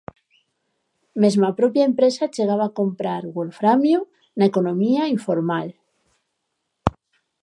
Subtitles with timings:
[1.21, 3.99] Mesmo a propia empresa chegaba a comprar volframio
[4.37, 5.67] na economía informal.